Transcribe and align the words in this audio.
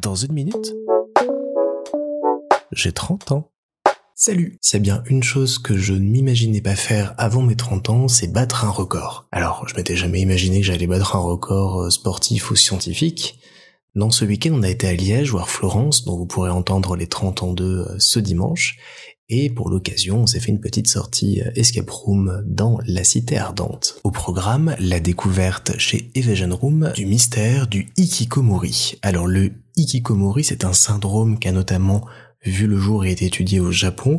Dans 0.00 0.14
une 0.14 0.32
minute, 0.32 0.74
j'ai 2.72 2.92
30 2.92 3.32
ans. 3.32 3.50
Salut 4.14 4.58
a 4.72 4.78
bien 4.78 5.02
une 5.06 5.22
chose 5.22 5.58
que 5.58 5.76
je 5.76 5.92
ne 5.92 6.00
m'imaginais 6.00 6.60
pas 6.60 6.76
faire 6.76 7.14
avant 7.18 7.42
mes 7.42 7.56
30 7.56 7.90
ans, 7.90 8.08
c'est 8.08 8.32
battre 8.32 8.64
un 8.64 8.70
record. 8.70 9.28
Alors, 9.32 9.66
je 9.68 9.74
m'étais 9.76 9.96
jamais 9.96 10.20
imaginé 10.20 10.60
que 10.60 10.66
j'allais 10.66 10.86
battre 10.86 11.16
un 11.16 11.20
record 11.20 11.82
euh, 11.82 11.90
sportif 11.90 12.50
ou 12.50 12.56
scientifique. 12.56 13.38
Dans 13.94 14.10
ce 14.10 14.24
week-end, 14.24 14.50
on 14.54 14.62
a 14.62 14.70
été 14.70 14.86
à 14.86 14.92
Liège 14.92 15.30
voir 15.30 15.48
Florence, 15.48 16.04
dont 16.04 16.16
vous 16.16 16.26
pourrez 16.26 16.50
entendre 16.50 16.96
les 16.96 17.06
30 17.06 17.42
ans 17.42 17.52
de 17.52 17.64
euh, 17.64 17.96
ce 17.98 18.18
dimanche. 18.18 18.78
Et 19.30 19.50
pour 19.50 19.68
l'occasion, 19.68 20.22
on 20.22 20.26
s'est 20.26 20.40
fait 20.40 20.50
une 20.50 20.60
petite 20.60 20.88
sortie 20.88 21.42
euh, 21.42 21.50
escape 21.54 21.90
room 21.90 22.42
dans 22.46 22.78
la 22.86 23.04
cité 23.04 23.36
ardente. 23.36 24.00
Au 24.02 24.10
programme, 24.10 24.74
la 24.78 25.00
découverte 25.00 25.76
chez 25.78 26.10
Evasion 26.14 26.56
Room 26.56 26.92
du 26.94 27.04
mystère 27.04 27.66
du 27.66 27.92
Ikikomori. 27.98 28.98
Alors 29.02 29.26
le 29.26 29.52
Ikikomori, 29.76 30.44
c'est 30.44 30.64
un 30.64 30.72
syndrome 30.72 31.38
qui 31.38 31.48
a 31.48 31.52
notamment 31.52 32.06
vu 32.44 32.66
le 32.66 32.78
jour 32.78 33.04
et 33.04 33.10
est 33.10 33.20
étudié 33.20 33.60
au 33.60 33.70
Japon, 33.70 34.18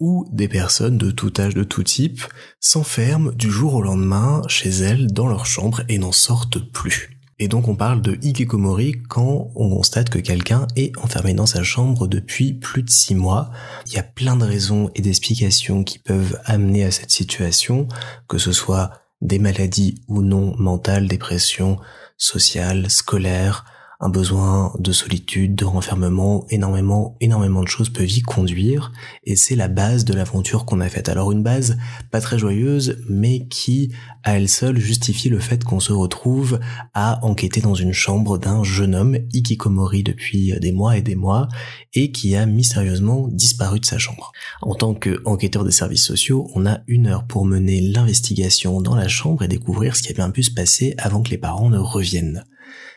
où 0.00 0.26
des 0.32 0.48
personnes 0.48 0.96
de 0.96 1.10
tout 1.10 1.32
âge, 1.38 1.54
de 1.54 1.64
tout 1.64 1.82
type, 1.82 2.22
s'enferment 2.60 3.32
du 3.32 3.50
jour 3.50 3.74
au 3.74 3.82
lendemain 3.82 4.42
chez 4.48 4.70
elles 4.70 5.08
dans 5.08 5.26
leur 5.26 5.44
chambre 5.44 5.82
et 5.88 5.98
n'en 5.98 6.12
sortent 6.12 6.60
plus. 6.72 7.17
Et 7.40 7.46
donc 7.46 7.68
on 7.68 7.76
parle 7.76 8.02
de 8.02 8.18
hikikomori 8.20 9.02
quand 9.08 9.50
on 9.54 9.70
constate 9.70 10.10
que 10.10 10.18
quelqu'un 10.18 10.66
est 10.74 10.96
enfermé 10.98 11.34
dans 11.34 11.46
sa 11.46 11.62
chambre 11.62 12.08
depuis 12.08 12.52
plus 12.52 12.82
de 12.82 12.90
six 12.90 13.14
mois. 13.14 13.50
Il 13.86 13.92
y 13.92 13.98
a 13.98 14.02
plein 14.02 14.36
de 14.36 14.44
raisons 14.44 14.90
et 14.96 15.02
d'explications 15.02 15.84
qui 15.84 16.00
peuvent 16.00 16.40
amener 16.44 16.84
à 16.84 16.90
cette 16.90 17.12
situation, 17.12 17.86
que 18.26 18.38
ce 18.38 18.52
soit 18.52 18.90
des 19.20 19.38
maladies 19.38 20.02
ou 20.08 20.22
non 20.22 20.54
mentales, 20.58 21.06
dépression 21.06 21.78
sociale, 22.16 22.90
scolaire, 22.90 23.64
un 24.00 24.10
besoin 24.10 24.72
de 24.78 24.92
solitude, 24.92 25.56
de 25.56 25.64
renfermement, 25.64 26.46
énormément, 26.50 27.16
énormément 27.20 27.62
de 27.62 27.68
choses 27.68 27.90
peuvent 27.90 28.10
y 28.10 28.22
conduire, 28.22 28.92
et 29.24 29.34
c'est 29.34 29.56
la 29.56 29.66
base 29.66 30.04
de 30.04 30.14
l'aventure 30.14 30.64
qu'on 30.64 30.80
a 30.80 30.88
faite. 30.88 31.08
Alors 31.08 31.32
une 31.32 31.42
base 31.42 31.76
pas 32.12 32.20
très 32.20 32.38
joyeuse, 32.38 32.98
mais 33.08 33.48
qui, 33.48 33.92
à 34.22 34.36
elle 34.36 34.48
seule, 34.48 34.78
justifie 34.78 35.28
le 35.28 35.40
fait 35.40 35.64
qu'on 35.64 35.80
se 35.80 35.92
retrouve 35.92 36.60
à 36.94 37.24
enquêter 37.24 37.60
dans 37.60 37.74
une 37.74 37.92
chambre 37.92 38.38
d'un 38.38 38.62
jeune 38.62 38.94
homme, 38.94 39.18
Ikikomori 39.32 40.04
depuis 40.04 40.52
des 40.60 40.72
mois 40.72 40.96
et 40.96 41.02
des 41.02 41.16
mois, 41.16 41.48
et 41.92 42.12
qui 42.12 42.36
a 42.36 42.46
mystérieusement 42.46 43.26
disparu 43.26 43.80
de 43.80 43.86
sa 43.86 43.98
chambre. 43.98 44.30
En 44.62 44.76
tant 44.76 44.94
qu'enquêteur 44.94 45.64
des 45.64 45.72
services 45.72 46.06
sociaux, 46.06 46.48
on 46.54 46.66
a 46.66 46.82
une 46.86 47.08
heure 47.08 47.26
pour 47.26 47.44
mener 47.44 47.80
l'investigation 47.80 48.80
dans 48.80 48.94
la 48.94 49.08
chambre 49.08 49.42
et 49.42 49.48
découvrir 49.48 49.96
ce 49.96 50.02
qui 50.02 50.12
a 50.12 50.14
bien 50.14 50.30
pu 50.30 50.44
se 50.44 50.52
passer 50.52 50.94
avant 50.98 51.20
que 51.20 51.30
les 51.30 51.38
parents 51.38 51.70
ne 51.70 51.78
reviennent. 51.78 52.44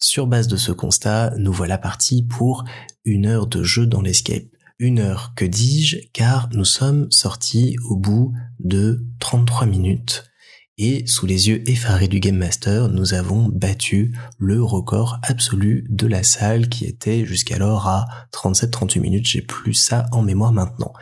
Sur 0.00 0.26
base 0.26 0.48
de 0.48 0.56
ce 0.56 0.72
constat, 0.72 1.32
nous 1.38 1.52
voilà 1.52 1.78
partis 1.78 2.22
pour 2.22 2.64
une 3.04 3.26
heure 3.26 3.46
de 3.46 3.62
jeu 3.62 3.86
dans 3.86 4.02
l'escape. 4.02 4.44
Une 4.78 4.98
heure, 4.98 5.32
que 5.36 5.44
dis-je, 5.44 5.98
car 6.12 6.48
nous 6.52 6.64
sommes 6.64 7.10
sortis 7.10 7.76
au 7.88 7.96
bout 7.96 8.32
de 8.58 9.06
33 9.20 9.66
minutes. 9.66 10.24
Et 10.76 11.06
sous 11.06 11.26
les 11.26 11.48
yeux 11.48 11.62
effarés 11.70 12.08
du 12.08 12.18
Game 12.18 12.36
Master, 12.36 12.88
nous 12.88 13.14
avons 13.14 13.48
battu 13.48 14.12
le 14.38 14.60
record 14.60 15.20
absolu 15.22 15.86
de 15.88 16.08
la 16.08 16.24
salle 16.24 16.68
qui 16.68 16.84
était 16.84 17.24
jusqu'alors 17.24 17.86
à 17.86 18.06
37-38 18.32 19.00
minutes. 19.00 19.26
J'ai 19.26 19.42
plus 19.42 19.74
ça 19.74 20.06
en 20.10 20.22
mémoire 20.22 20.52
maintenant. 20.52 20.92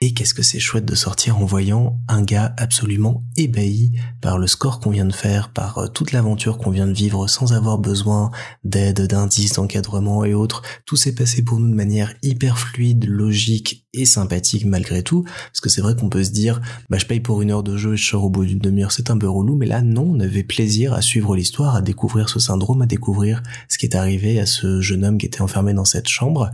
Et 0.00 0.14
qu'est-ce 0.14 0.32
que 0.32 0.44
c'est 0.44 0.60
chouette 0.60 0.84
de 0.84 0.94
sortir 0.94 1.38
en 1.38 1.44
voyant 1.44 1.98
un 2.06 2.22
gars 2.22 2.54
absolument 2.56 3.24
ébahi 3.36 3.90
par 4.20 4.38
le 4.38 4.46
score 4.46 4.78
qu'on 4.78 4.90
vient 4.90 5.04
de 5.04 5.12
faire, 5.12 5.52
par 5.52 5.78
euh, 5.78 5.88
toute 5.88 6.12
l'aventure 6.12 6.58
qu'on 6.58 6.70
vient 6.70 6.86
de 6.86 6.92
vivre 6.92 7.26
sans 7.26 7.52
avoir 7.52 7.78
besoin 7.78 8.30
d'aide, 8.62 9.08
d'indices, 9.08 9.54
d'encadrement 9.54 10.24
et 10.24 10.34
autres. 10.34 10.62
Tout 10.86 10.94
s'est 10.94 11.16
passé 11.16 11.42
pour 11.42 11.58
nous 11.58 11.68
de 11.68 11.74
manière 11.74 12.14
hyper 12.22 12.60
fluide, 12.60 13.06
logique 13.08 13.88
et 13.92 14.04
sympathique 14.04 14.66
malgré 14.66 15.02
tout. 15.02 15.24
Parce 15.24 15.60
que 15.60 15.68
c'est 15.68 15.80
vrai 15.80 15.96
qu'on 15.96 16.08
peut 16.08 16.22
se 16.22 16.30
dire, 16.30 16.60
bah 16.90 16.98
je 16.98 17.06
paye 17.06 17.18
pour 17.18 17.42
une 17.42 17.50
heure 17.50 17.64
de 17.64 17.76
jeu 17.76 17.94
et 17.94 17.96
je 17.96 18.08
sors 18.08 18.22
au 18.22 18.30
bout 18.30 18.46
d'une 18.46 18.60
demi-heure, 18.60 18.92
c'est 18.92 19.10
un 19.10 19.18
peu 19.18 19.28
relou. 19.28 19.56
Mais 19.56 19.66
là, 19.66 19.82
non, 19.82 20.12
on 20.14 20.20
avait 20.20 20.44
plaisir 20.44 20.92
à 20.92 21.02
suivre 21.02 21.34
l'histoire, 21.34 21.74
à 21.74 21.82
découvrir 21.82 22.28
ce 22.28 22.38
syndrome, 22.38 22.82
à 22.82 22.86
découvrir 22.86 23.42
ce 23.68 23.78
qui 23.78 23.86
est 23.86 23.96
arrivé 23.96 24.38
à 24.38 24.46
ce 24.46 24.80
jeune 24.80 25.04
homme 25.04 25.18
qui 25.18 25.26
était 25.26 25.40
enfermé 25.40 25.74
dans 25.74 25.84
cette 25.84 26.06
chambre 26.06 26.52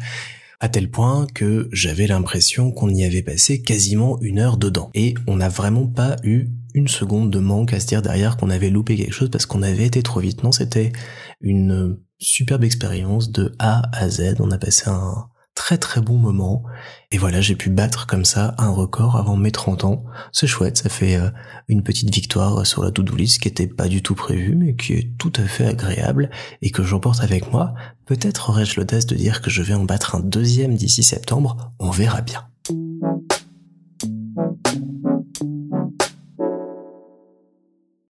à 0.60 0.68
tel 0.68 0.90
point 0.90 1.26
que 1.34 1.68
j'avais 1.72 2.06
l'impression 2.06 2.72
qu'on 2.72 2.88
y 2.88 3.04
avait 3.04 3.22
passé 3.22 3.62
quasiment 3.62 4.18
une 4.20 4.38
heure 4.38 4.56
dedans. 4.56 4.90
Et 4.94 5.14
on 5.26 5.36
n'a 5.36 5.48
vraiment 5.48 5.86
pas 5.86 6.16
eu 6.22 6.48
une 6.74 6.88
seconde 6.88 7.30
de 7.30 7.38
manque 7.38 7.72
à 7.72 7.80
se 7.80 7.86
dire 7.86 8.02
derrière 8.02 8.36
qu'on 8.36 8.50
avait 8.50 8.70
loupé 8.70 8.96
quelque 8.96 9.12
chose 9.12 9.30
parce 9.30 9.46
qu'on 9.46 9.62
avait 9.62 9.86
été 9.86 10.02
trop 10.02 10.20
vite. 10.20 10.42
Non, 10.42 10.52
c'était 10.52 10.92
une 11.40 11.98
superbe 12.18 12.64
expérience 12.64 13.30
de 13.30 13.54
A 13.58 13.82
à 13.92 14.08
Z. 14.08 14.36
On 14.40 14.50
a 14.50 14.58
passé 14.58 14.84
un, 14.88 15.28
très 15.64 15.78
très 15.78 16.02
bon 16.02 16.18
moment. 16.18 16.62
Et 17.10 17.16
voilà, 17.16 17.40
j'ai 17.40 17.56
pu 17.56 17.70
battre 17.70 18.06
comme 18.06 18.26
ça 18.26 18.54
un 18.58 18.68
record 18.68 19.16
avant 19.16 19.34
mes 19.34 19.50
30 19.50 19.84
ans. 19.84 20.04
C'est 20.30 20.46
chouette, 20.46 20.76
ça 20.76 20.90
fait 20.90 21.16
euh, 21.16 21.30
une 21.68 21.82
petite 21.82 22.14
victoire 22.14 22.66
sur 22.66 22.84
la 22.84 22.90
to-do 22.90 23.16
qui 23.16 23.48
était 23.48 23.66
pas 23.66 23.88
du 23.88 24.02
tout 24.02 24.14
prévue, 24.14 24.56
mais 24.56 24.76
qui 24.76 24.92
est 24.92 25.16
tout 25.16 25.32
à 25.36 25.44
fait 25.44 25.64
agréable 25.64 26.28
et 26.60 26.70
que 26.70 26.82
j'emporte 26.82 27.22
avec 27.22 27.50
moi. 27.50 27.72
Peut-être 28.04 28.50
aurais-je 28.50 28.78
l'audace 28.78 29.06
de 29.06 29.14
dire 29.14 29.40
que 29.40 29.48
je 29.48 29.62
vais 29.62 29.72
en 29.72 29.84
battre 29.84 30.14
un 30.14 30.20
deuxième 30.20 30.74
d'ici 30.74 31.02
septembre, 31.02 31.72
on 31.78 31.88
verra 31.88 32.20
bien. 32.20 32.46